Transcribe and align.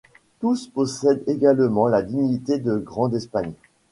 Tous 0.39 0.65
possèdent 0.67 1.21
également 1.27 1.87
la 1.87 2.01
dignité 2.01 2.57
de 2.57 2.79
grand 2.79 3.07
d'Espagne. 3.07 3.53